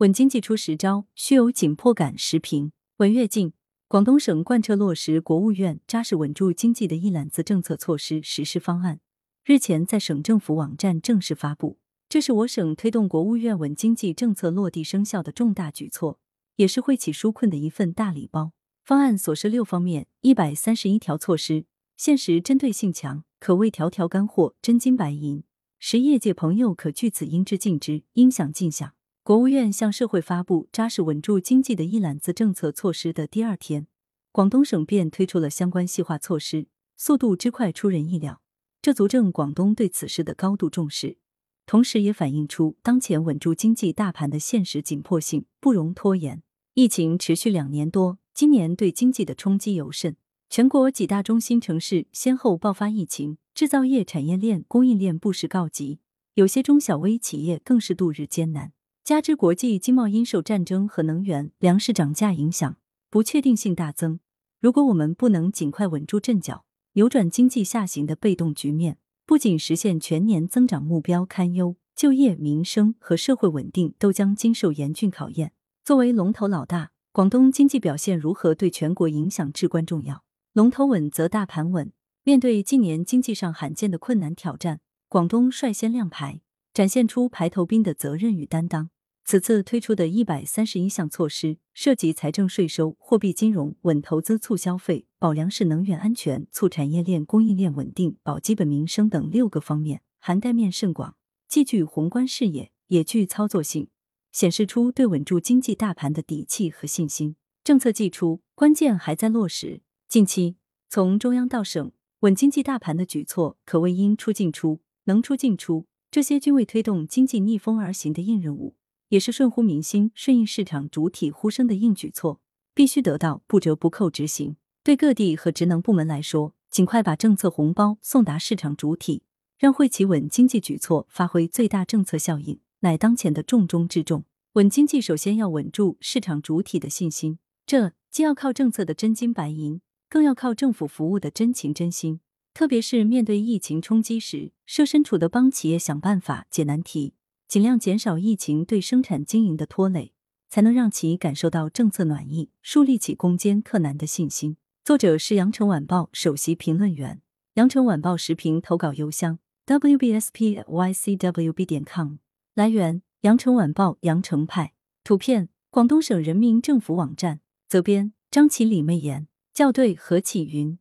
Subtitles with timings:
[0.00, 2.18] 稳经济出实招，需有紧迫感。
[2.18, 3.54] 时评：稳跃进。
[3.88, 9.00] 广东省贯彻落实国务院扎实稳住经济的一揽子政策措施实施方案，
[9.42, 11.78] 日前在省政府网站正式发布。
[12.10, 16.18] 这是我省推动国务院稳经济政策落地生效的重大举措，
[16.56, 18.52] 也是惠企纾困的一份大礼包。
[18.84, 21.64] 方案所涉六方面，一百三十一条措施，
[21.96, 25.42] 现实针对性强，可谓条条干货，真金白银。
[25.78, 28.92] 使业界朋友可据此应知尽知，应享尽享。
[29.26, 33.88] 国务院向社会发布扎实稳住经济的一揽子政策措施的第二天，
[34.30, 38.40] 广东省便推出了相关细化措施，速度之快出人意料。
[38.80, 41.18] 这足证广东对此事的高度重视，
[41.66, 46.44] 同时也反映出当前稳住经济大盘的现实紧迫性，不容拖延。
[46.74, 50.16] 疫情持续两年多，今年对经济的冲击尤甚，
[50.48, 55.98] 全国几大中心城市先后爆发疫情，制造业产业链、供应链不时告急，
[56.34, 58.70] 有些中小微企业更是度日艰难。
[59.06, 62.76] 加之国际经贸因受战争和能源、粮食涨价影响，
[63.08, 64.18] 不确定性大增。
[64.60, 75.52] 如果我们不能尽快稳住阵脚，扭转经济下行的被动局面，不仅实现全年增长目标堪忧，就业、民生和社会稳定都将经受严峻考验。
[75.84, 80.24] 作为龙头老大，广东经济表现如何对全国影响至关重要。
[80.52, 81.92] 龙头稳则大盘稳。
[82.24, 86.40] 面对近年经济上罕见的困难挑战，广东率先亮牌，
[86.74, 88.90] 展现出排头兵的责任与担当。
[89.28, 101.16] 此次推出的一百三十一项措施，涉及财政税收、货币金融、稳投资、促消费、保粮食能源安全、促产业链供应链稳定、保基本民生等六个方面，涵盖面甚广，
[101.48, 103.88] 既具宏观视野，也具操作性，
[104.30, 107.34] 显示出对稳住经济大盘的底气和信心。
[107.64, 109.82] 政策既出，关键还在落实。
[110.08, 110.54] 近期，
[110.88, 111.90] 从中央到省，
[112.20, 118.76] 稳经济大盘的举措可谓应出尽出，能出尽出，这些均为推动经济逆风而行的硬任务。
[119.08, 122.40] 也是顺乎民心、顺应市场主体呼声的硬举措，
[122.74, 124.56] 必须得到不折不扣执行。
[124.82, 129.22] 对各地和职能部门来说，尽快把政策红包送达市场主体，
[129.58, 134.24] 让惠企稳经济举措发挥最大政策效应，乃当前的重中之重。
[134.52, 142.20] 稳经济首先要稳住市场主体的信心，这既要靠政策的真金白银，更要靠政府服务的真情真心。
[142.54, 147.12] 特别是面对疫情冲击时，设身处地帮企业想办法解难题。
[147.48, 150.12] 尽量减少疫情对生产经营的拖累，
[150.48, 154.56] 才能让其感受到政策暖意，树立起攻坚克难的信心。
[154.84, 157.22] 作者是羊城晚报首席评论员，
[157.54, 162.16] 羊城晚报时评投稿邮箱 wbspycwb 点 com。
[162.54, 164.72] 来源：羊城晚报羊城派。
[165.04, 167.40] 图片：广东省人民政府网站。
[167.68, 169.28] 责编：张琪、李媚妍。
[169.54, 170.78] 校对：何启云。